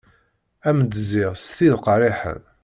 Ad 0.67 0.73
m-d-zziɣ 0.77 1.31
s 1.43 1.45
tid 1.55 1.73
qerriḥen. 1.85 2.41